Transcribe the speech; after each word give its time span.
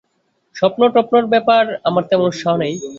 স্বপ্নটপ্নর 0.55 1.25
ব্যাপারে 1.33 1.71
আমার 1.87 2.03
তেমন 2.09 2.25
উৎসাহ 2.31 2.53
নেই। 2.63 2.73